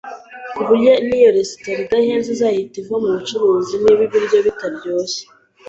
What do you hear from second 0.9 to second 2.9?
niyo resitora idahenze, izahita